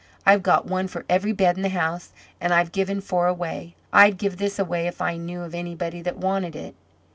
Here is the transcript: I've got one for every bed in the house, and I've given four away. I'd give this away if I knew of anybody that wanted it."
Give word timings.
I've 0.25 0.41
got 0.41 0.65
one 0.65 0.87
for 0.87 1.05
every 1.07 1.31
bed 1.31 1.57
in 1.57 1.61
the 1.61 1.69
house, 1.69 2.09
and 2.39 2.55
I've 2.55 2.71
given 2.71 3.01
four 3.01 3.27
away. 3.27 3.75
I'd 3.93 4.17
give 4.17 4.37
this 4.37 4.57
away 4.57 4.87
if 4.87 4.99
I 4.99 5.15
knew 5.15 5.41
of 5.43 5.53
anybody 5.53 6.01
that 6.01 6.17
wanted 6.17 6.55
it." 6.55 6.73